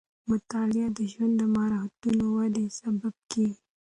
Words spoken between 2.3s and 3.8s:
ودې سبب کېږي.